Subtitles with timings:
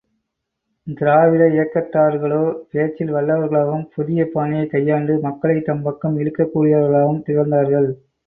[0.97, 2.39] திராவிட இயக்கத்தர்களோ,
[2.71, 7.89] பேச்சில் வல்லவர்களாகவும், புதிய பாணியைக் கையாண்டு மக்களைத் தம் பக்கம் இழுக்கக்கூடியவர்களாகவும் திகழ்ந்தார்கள்.